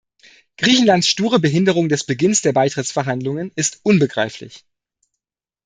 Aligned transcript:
Griechenlands 0.57 1.05
sture 1.09 1.37
Behinderung 1.39 1.87
des 1.87 2.03
Beginns 2.05 2.41
der 2.41 2.53
Beitrittsverhandlungen 2.53 3.51
ist 3.53 3.81
unbegreiflich. 3.83 4.65